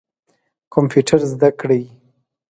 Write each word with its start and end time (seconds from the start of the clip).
کمپیوټر 0.73 1.19
زده 1.31 1.49
کړئ 1.59 1.83